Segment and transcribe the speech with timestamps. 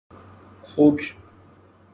[0.71, 1.01] خوک